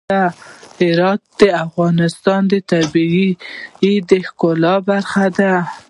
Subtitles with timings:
[0.79, 3.37] هرات د افغانستان د طبیعت
[4.09, 5.53] د ښکلا برخه ده.